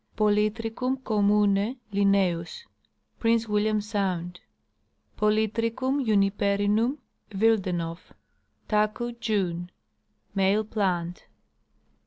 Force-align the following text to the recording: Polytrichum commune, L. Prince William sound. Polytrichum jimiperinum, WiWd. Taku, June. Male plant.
Polytrichum 0.17 0.97
commune, 1.03 1.77
L. 1.93 2.45
Prince 3.19 3.47
William 3.47 3.79
sound. 3.81 4.39
Polytrichum 5.15 6.03
jimiperinum, 6.03 6.97
WiWd. 7.29 7.99
Taku, 8.67 9.11
June. 9.11 9.69
Male 10.33 10.63
plant. 10.63 11.27